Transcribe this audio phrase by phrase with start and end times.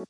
[0.00, 0.08] Yo,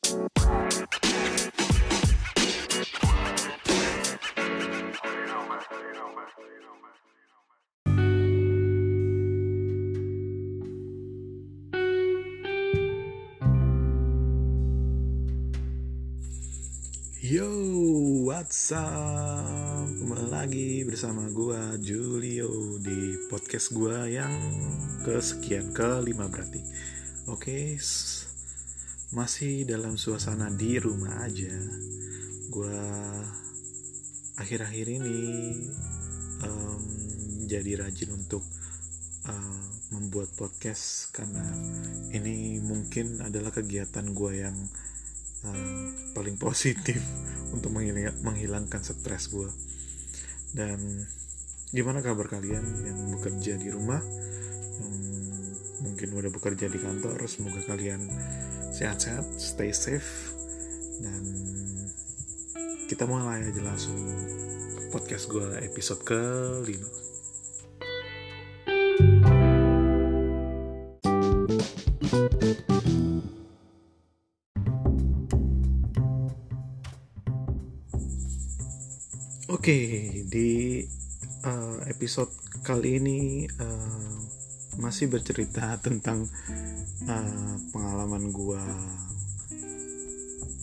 [18.30, 19.90] what's up?
[19.90, 24.30] Kembali lagi bersama gua Julio di podcast gua yang
[25.02, 26.62] kesekian kelima berarti.
[27.26, 28.19] Oke, s-
[29.10, 31.50] masih dalam suasana di rumah aja.
[32.50, 32.78] Gua
[34.38, 35.20] akhir-akhir ini
[36.42, 36.82] em,
[37.50, 38.42] jadi rajin untuk
[39.26, 41.42] eh, membuat podcast karena
[42.14, 44.56] ini mungkin adalah kegiatan gua yang
[45.44, 47.00] uh, paling positif
[47.54, 49.50] untuk menghilang- menghilangkan stres gue
[50.54, 50.78] dan
[51.70, 54.02] gimana kabar kalian yang bekerja di rumah
[55.80, 58.04] mungkin udah bekerja di kantor semoga kalian
[58.80, 60.32] sehat-sehat stay safe
[61.04, 61.20] dan
[62.88, 64.00] kita mulai aja langsung
[64.88, 66.88] podcast gue episode kelima.
[79.52, 79.76] Oke,
[80.32, 80.80] di
[81.44, 82.32] uh, episode
[82.64, 84.16] kali ini uh,
[84.80, 86.24] masih bercerita tentang
[87.08, 88.60] uh, pengalaman gua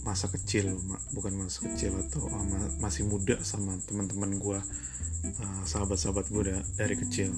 [0.08, 0.72] masa kecil,
[1.12, 4.60] bukan masa kecil atau uh, ma- masih muda sama teman-teman gua,
[5.24, 7.36] uh, sahabat-sahabat da- dari kecil.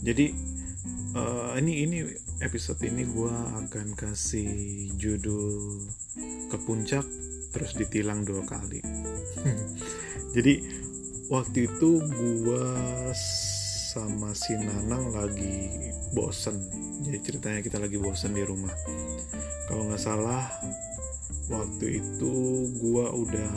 [0.00, 0.32] Jadi
[1.12, 1.98] uh, ini ini
[2.40, 3.34] episode ini gua
[3.66, 5.84] akan kasih judul
[6.48, 7.04] ke puncak
[7.52, 8.80] terus ditilang dua kali.
[10.36, 10.64] Jadi
[11.28, 13.12] waktu itu gua
[13.88, 16.60] sama si Nanang lagi bosen.
[17.08, 18.72] Jadi ceritanya kita lagi bosen di rumah.
[19.64, 20.44] Kalau nggak salah
[21.48, 22.32] waktu itu
[22.84, 23.52] gua udah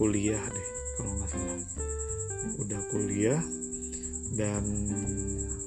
[0.00, 0.68] kuliah deh.
[0.96, 1.56] Kalau nggak salah
[2.56, 3.42] udah kuliah
[4.32, 4.64] dan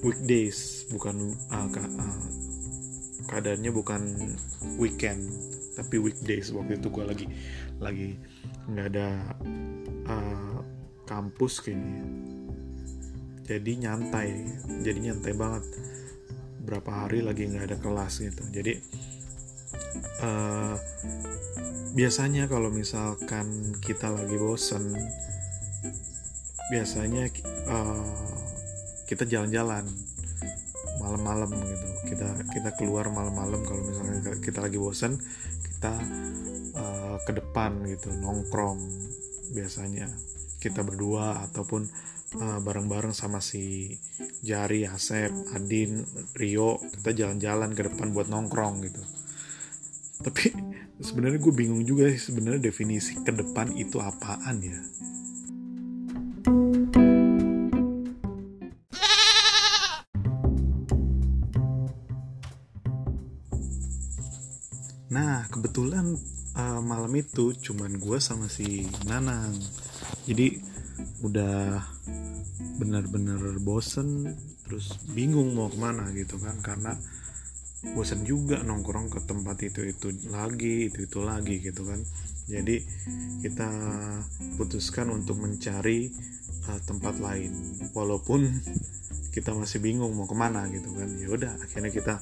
[0.02, 2.20] weekdays bukan ah, ka- ah,
[3.30, 4.02] keadaannya bukan
[4.74, 5.22] weekend
[5.78, 7.26] tapi weekdays waktu itu gue lagi
[7.78, 8.08] lagi
[8.68, 9.08] nggak ada
[10.10, 10.58] uh,
[11.06, 12.04] kampus kayaknya
[13.44, 14.28] jadi nyantai
[14.84, 15.64] jadi nyantai banget.
[16.60, 18.42] Berapa hari lagi nggak ada kelas gitu.
[18.52, 18.74] Jadi
[20.22, 20.74] uh,
[21.96, 24.94] biasanya kalau misalkan kita lagi bosen
[26.70, 27.26] biasanya
[27.66, 28.38] uh,
[29.10, 29.82] kita jalan-jalan
[31.02, 31.88] malam-malam gitu.
[32.14, 35.18] Kita kita keluar malam-malam kalau misalnya kita lagi bosan
[35.66, 35.96] kita
[36.76, 38.78] uh, ke depan gitu nongkrong
[39.50, 40.06] biasanya.
[40.60, 41.88] Kita berdua ataupun
[42.38, 43.96] bareng-bareng sama si
[44.46, 46.06] Jari, Asep, Adin,
[46.38, 49.02] Rio kita jalan-jalan ke depan buat nongkrong gitu
[50.20, 50.54] tapi
[51.06, 54.78] sebenarnya gue bingung juga sih sebenarnya definisi ke depan itu apaan ya
[65.10, 66.14] Nah, kebetulan
[66.54, 69.58] uh, malam itu cuman gue sama si Nanang.
[70.22, 70.62] Jadi
[71.26, 71.82] udah
[72.80, 74.32] bener-bener bosen,
[74.64, 76.96] terus bingung mau ke mana gitu kan, karena
[77.92, 82.00] bosen juga nongkrong ke tempat itu itu lagi, itu itu lagi gitu kan.
[82.48, 82.80] Jadi
[83.44, 83.68] kita
[84.56, 86.08] putuskan untuk mencari
[86.72, 87.52] uh, tempat lain,
[87.92, 88.48] walaupun
[89.36, 91.08] kita masih bingung mau ke mana gitu kan.
[91.20, 92.16] Ya udah, akhirnya kita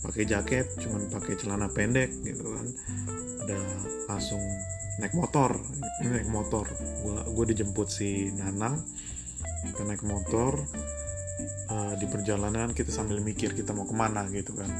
[0.00, 2.66] pakai jaket cuman pakai celana pendek gitu kan
[3.44, 3.64] udah
[4.08, 4.40] langsung
[5.00, 5.56] naik motor
[6.04, 6.68] naik motor
[7.00, 8.84] gua gue dijemput si Nanang
[9.66, 10.64] kita naik motor
[11.70, 14.70] uh, di perjalanan kita sambil mikir kita mau ke mana gitu kan.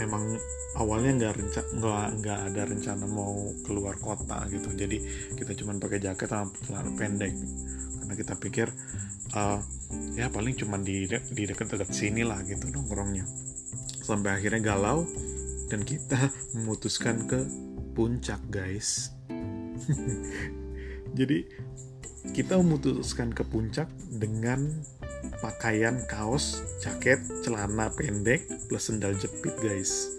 [0.00, 0.38] Emang
[0.78, 1.34] awalnya nggak
[1.76, 4.72] nggak nggak ada rencana mau keluar kota gitu.
[4.72, 4.98] Jadi
[5.36, 7.34] kita cuman pakai jaket sama celana pendek.
[8.00, 8.68] Karena kita pikir
[9.36, 9.58] uh,
[10.16, 13.26] ya paling cuman di di dekat-dekat sini lah gitu nongkrongnya.
[14.02, 15.06] Sampai akhirnya galau
[15.70, 17.46] dan kita memutuskan ke
[17.94, 19.14] puncak guys.
[21.18, 21.42] Jadi
[22.36, 24.68] kita memutuskan ke puncak dengan
[25.40, 30.12] pakaian kaos, jaket, celana pendek plus sendal jepit guys.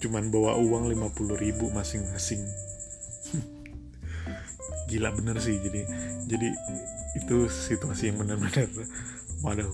[0.00, 2.44] Cuman bawa uang 50 ribu masing-masing.
[4.92, 5.56] Gila bener sih.
[5.58, 5.82] Jadi
[6.28, 6.48] jadi
[7.16, 8.68] itu situasi yang benar-benar
[9.40, 9.72] waduh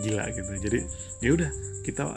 [0.00, 0.52] gila gitu.
[0.62, 0.78] Jadi
[1.22, 1.50] ya udah
[1.82, 2.14] kita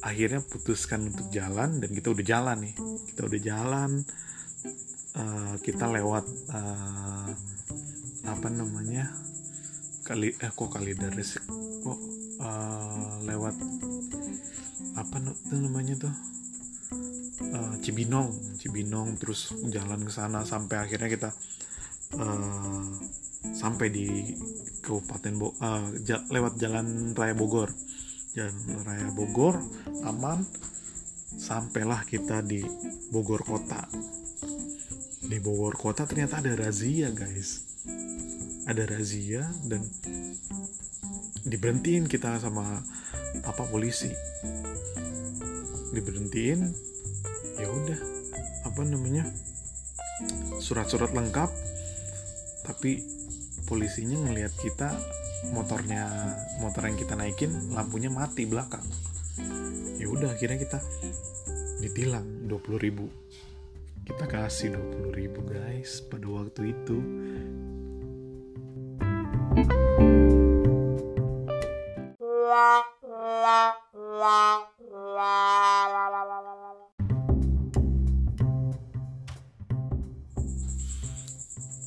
[0.00, 2.74] akhirnya putuskan untuk jalan dan kita udah jalan nih.
[3.12, 3.90] Kita udah jalan
[5.16, 7.28] uh, kita lewat uh,
[8.26, 9.10] apa namanya
[10.06, 11.24] kali eh kok kali dari
[11.82, 11.98] kok
[12.40, 13.56] uh, lewat
[14.96, 16.14] apa tuh namanya tuh
[17.52, 21.30] uh, Cibinong Cibinong terus jalan ke sana sampai akhirnya kita
[22.16, 22.86] uh,
[23.56, 24.06] sampai di
[24.82, 25.90] Kabupaten Bo uh,
[26.30, 27.74] lewat jalan Raya Bogor.
[28.36, 29.58] Jalan Raya Bogor
[30.06, 30.44] aman
[31.36, 32.62] sampailah kita di
[33.10, 33.82] Bogor kota
[35.26, 37.66] di Bogor kota ternyata ada razia guys.
[38.66, 39.82] Ada razia dan
[41.42, 42.78] diberhentiin kita sama
[43.42, 44.10] apa polisi.
[45.90, 46.60] Diberhentiin
[47.58, 48.00] ya udah
[48.70, 49.26] apa namanya
[50.62, 51.50] surat-surat lengkap.
[52.62, 53.02] Tapi
[53.66, 54.94] polisinya ngelihat kita
[55.50, 56.06] motornya
[56.62, 58.86] motor yang kita naikin lampunya mati belakang.
[59.98, 60.78] Ya udah akhirnya kita
[61.82, 63.25] ditilang 20 ribu
[64.06, 66.98] kita kasih 20 ribu guys pada waktu itu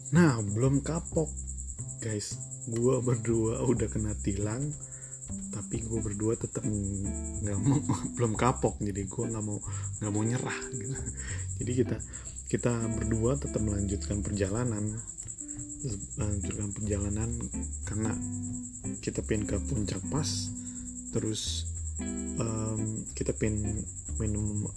[0.09, 1.29] Nah, belum kapok,
[2.01, 2.35] guys.
[2.65, 4.73] Gua berdua udah kena tilang,
[5.49, 7.81] tapi gue berdua tetap nggak mau
[8.15, 8.77] belum kapok.
[8.81, 9.57] Jadi gue nggak mau
[10.01, 10.95] nggak mau nyerah gitu.
[11.61, 11.97] Jadi kita
[12.49, 14.97] kita berdua tetap melanjutkan perjalanan.
[16.17, 17.29] Melanjutkan perjalanan
[17.85, 18.13] karena
[19.01, 20.27] kita pin ke puncak pas.
[21.09, 21.65] Terus
[22.37, 23.85] um, kita pin
[24.21, 24.69] minum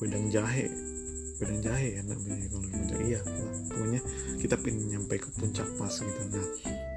[0.00, 0.68] wedang jahe.
[1.40, 2.98] Wedang jahe ya namanya kalau puncak.
[3.00, 3.20] Iya
[3.72, 4.00] pokoknya
[4.36, 6.22] kita pin nyampe ke puncak pas gitu.
[6.28, 6.89] Nah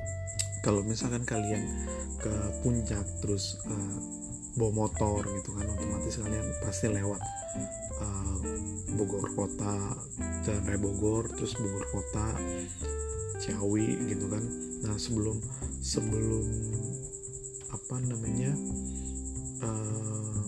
[0.64, 1.68] kalau misalkan kalian
[2.24, 2.32] ke
[2.64, 4.00] puncak terus uh,
[4.56, 7.20] bawa motor gitu kan otomatis kalian pasti lewat
[8.00, 8.38] uh,
[8.94, 9.98] Bogor kota
[10.46, 12.38] Raya Bogor terus Bogor kota
[13.44, 14.44] Ciawi gitu kan.
[14.88, 15.42] Nah sebelum
[15.84, 16.46] sebelum
[17.74, 18.54] apa namanya
[19.66, 20.44] uh,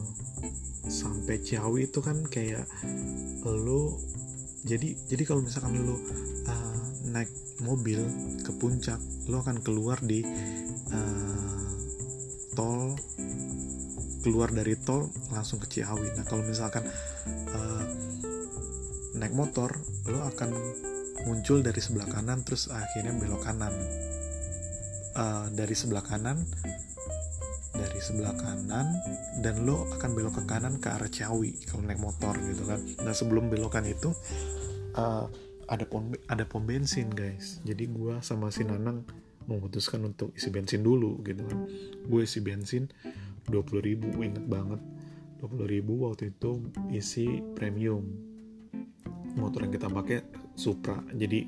[0.87, 2.69] sampai Ciawi itu kan kayak
[3.45, 3.97] lo
[4.65, 5.99] jadi jadi kalau misalkan lo uh,
[7.09, 7.29] naik
[7.65, 7.99] mobil
[8.45, 10.21] ke puncak lo akan keluar di
[10.91, 11.65] uh,
[12.53, 12.93] tol
[14.25, 16.17] keluar dari tol langsung ke Ciawi.
[16.17, 16.85] Nah kalau misalkan
[17.53, 17.83] uh,
[19.17, 19.69] naik motor
[20.09, 20.49] lo akan
[21.29, 23.73] muncul dari sebelah kanan terus akhirnya belok kanan.
[25.15, 26.43] Uh, dari sebelah kanan
[27.75, 28.87] dari sebelah kanan
[29.39, 32.79] dan lo akan belok ke kanan ke arah Ciawi kalau naik motor gitu kan.
[33.03, 34.11] Nah sebelum belokan itu
[34.95, 35.27] uh,
[35.65, 37.61] ada pom ada pom bensin guys.
[37.65, 39.05] Jadi gue sama si Nanang
[39.45, 41.69] memutuskan untuk isi bensin dulu gitu kan.
[42.05, 42.89] Gue isi bensin
[43.49, 44.81] 20 ribu inget banget.
[45.41, 46.61] 20 ribu waktu itu
[46.93, 48.05] isi premium.
[49.35, 50.19] Motor yang kita pakai
[50.55, 51.43] Supra jadi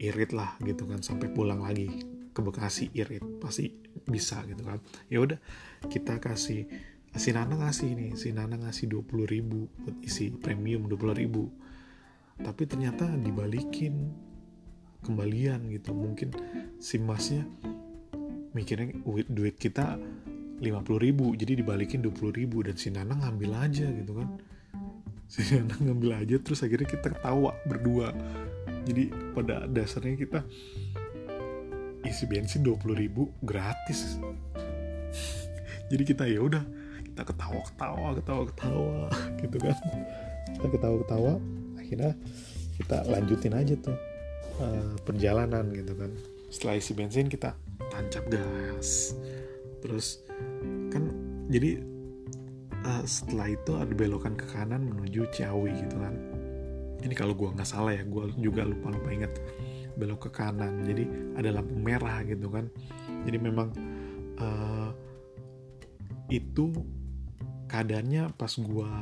[0.00, 1.04] irit lah gitu kan.
[1.04, 1.90] Sampai pulang lagi
[2.32, 3.70] ke Bekasi irit pasti
[4.06, 4.78] bisa gitu kan.
[5.12, 5.38] Ya udah
[5.90, 6.66] kita kasih
[7.18, 11.48] si Nana ngasih nih si Nana ngasih 20 ribu buat isi premium 20 ribu
[12.42, 14.26] tapi ternyata dibalikin.
[14.98, 15.94] Kembalian gitu.
[15.94, 16.34] Mungkin
[16.82, 17.46] si masnya
[18.50, 18.98] mikirnya
[19.30, 19.94] duit kita
[20.58, 24.42] 50 ribu jadi dibalikin 20 ribu dan si Nana ngambil aja gitu kan.
[25.30, 28.10] Si Nana ngambil aja terus akhirnya kita ketawa berdua.
[28.90, 30.42] Jadi pada dasarnya kita
[32.02, 34.18] isi bensin 20 ribu gratis.
[35.88, 36.64] Jadi kita ya udah
[37.06, 38.98] kita ketawa ketawa ketawa ketawa
[39.38, 39.76] gitu kan.
[40.58, 41.32] Kita ketawa ketawa
[41.88, 42.12] akhirnya
[42.76, 43.96] kita lanjutin aja tuh
[44.60, 46.12] uh, perjalanan gitu kan.
[46.52, 47.56] Setelah isi bensin kita
[47.88, 49.16] tancap gas.
[49.80, 50.20] Terus
[50.92, 51.08] kan
[51.48, 51.80] jadi
[52.84, 56.12] uh, setelah itu ada belokan ke kanan menuju Ciawi gitu kan.
[57.00, 59.32] Ini kalau gue nggak salah ya gue juga lupa lupa inget
[59.96, 60.84] belok ke kanan.
[60.84, 61.08] Jadi
[61.40, 62.68] ada lampu merah gitu kan.
[63.24, 63.72] Jadi memang
[64.36, 64.92] uh,
[66.28, 66.68] itu
[67.72, 68.92] keadaannya pas gue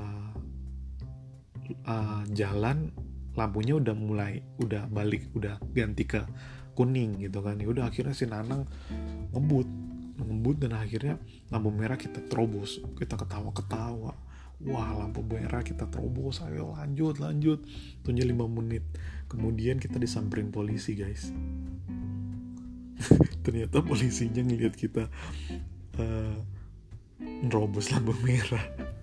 [1.87, 2.91] uh, jalan
[3.37, 6.25] lampunya udah mulai udah balik udah ganti ke
[6.77, 7.57] kuning gitu kan.
[7.57, 8.69] Ya udah akhirnya si Nanang
[9.33, 9.69] ngebut
[10.17, 11.21] ngebut dan akhirnya
[11.53, 12.81] lampu merah kita terobos.
[12.97, 14.13] Kita ketawa-ketawa.
[14.65, 16.41] Wah lampu merah kita terobos.
[16.45, 17.61] Ayo lanjut lanjut.
[18.01, 18.85] Tunggu 5 menit.
[19.29, 21.33] Kemudian kita disamperin polisi guys.
[23.45, 25.13] Ternyata polisinya ngeliat kita
[26.01, 26.37] uh,
[27.45, 28.65] nerobos lampu merah.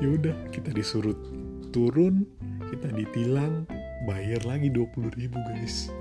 [0.00, 1.16] Ya udah kita disuruh
[1.76, 2.24] turun
[2.72, 3.68] kita ditilang
[4.08, 5.92] bayar lagi 20 ribu guys.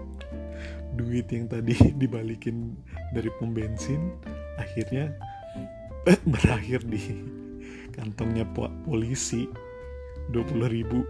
[0.96, 2.80] Duit yang tadi dibalikin
[3.12, 4.16] dari pom bensin
[4.56, 5.12] akhirnya
[6.08, 7.20] eh, berakhir di
[7.92, 9.52] kantongnya polisi.
[10.32, 11.04] 20 ribu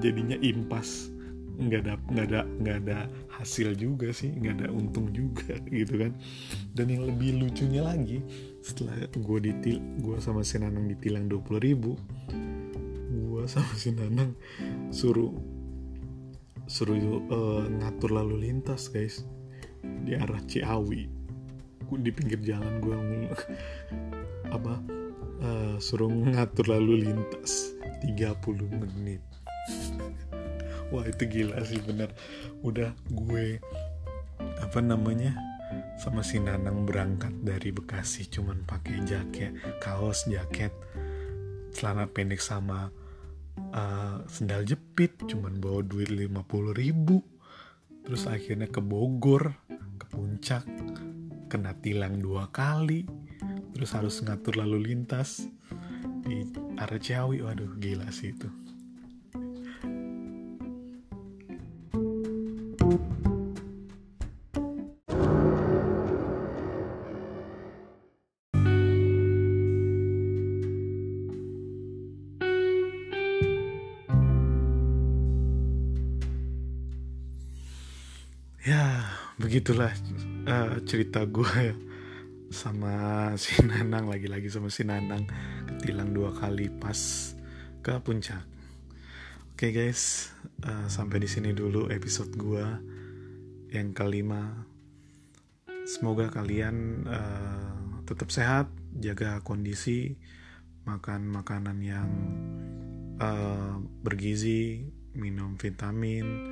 [0.00, 1.12] jadinya impas.
[1.60, 6.16] Nggak ada nggak ada nggak ada hasil juga sih nggak ada untung juga gitu kan.
[6.72, 8.24] Dan yang lebih lucunya lagi
[8.64, 11.92] setelah gue ditil gue sama si Nanang ditilang 20 ribu
[13.42, 14.38] gue sama si Nanang
[14.94, 15.34] suruh
[16.70, 16.94] suruh
[17.26, 19.26] uh, ngatur lalu lintas guys.
[19.82, 21.10] Di arah Ciawi.
[21.90, 22.94] Di pinggir jalan gue
[24.54, 24.78] apa?
[25.42, 27.74] Uh, suruh ngatur lalu lintas
[28.06, 28.38] 30
[28.78, 29.18] menit.
[30.94, 32.14] Wah itu gila sih bener.
[32.62, 33.58] Udah gue
[34.62, 35.34] apa namanya
[35.98, 39.50] sama si Nanang berangkat dari Bekasi cuman pakai jaket
[39.82, 40.70] kaos jaket
[41.74, 43.01] celana pendek sama
[43.58, 46.32] uh, sendal jepit cuman bawa duit 50
[46.76, 47.20] ribu.
[48.02, 49.54] Terus akhirnya ke Bogor
[49.98, 50.66] ke puncak
[51.50, 53.06] kena tilang dua kali.
[53.72, 55.46] Terus harus ngatur lalu lintas.
[56.22, 56.46] Di
[56.78, 58.61] arah Ciawi waduh gila sih itu
[78.62, 79.02] ya
[79.42, 79.90] begitulah
[80.46, 81.74] uh, cerita gue ya
[82.54, 82.94] sama
[83.34, 85.26] si Nanang lagi-lagi sama si Nanang
[85.66, 86.94] ketilang dua kali pas
[87.82, 88.44] ke puncak.
[89.52, 90.30] Oke okay guys,
[90.62, 92.66] uh, sampai di sini dulu episode gue
[93.74, 94.68] yang kelima.
[95.82, 100.14] Semoga kalian uh, tetap sehat, jaga kondisi,
[100.86, 102.10] makan makanan yang
[103.18, 104.86] uh, bergizi,
[105.18, 106.51] minum vitamin,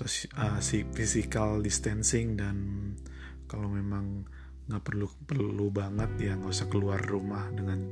[0.00, 2.56] uh, si physical distancing dan
[3.44, 4.24] kalau memang
[4.70, 7.84] nggak perlu perlu banget ya nggak usah keluar rumah dengan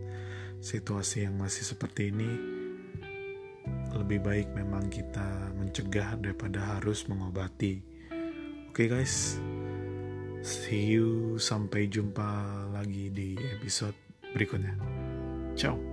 [0.65, 2.31] situasi yang masih seperti ini
[3.91, 7.83] lebih baik memang kita mencegah daripada harus mengobati.
[8.71, 9.37] Oke okay guys.
[10.41, 11.37] See you.
[11.37, 13.95] Sampai jumpa lagi di episode
[14.33, 14.79] berikutnya.
[15.59, 15.90] Ciao